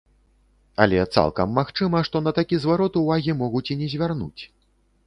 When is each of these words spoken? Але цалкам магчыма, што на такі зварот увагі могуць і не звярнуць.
Але 0.85 1.03
цалкам 1.17 1.53
магчыма, 1.59 1.97
што 2.09 2.17
на 2.29 2.35
такі 2.39 2.55
зварот 2.65 2.93
увагі 3.05 3.39
могуць 3.45 3.69
і 3.77 3.83
не 3.85 3.93
звярнуць. 3.95 4.41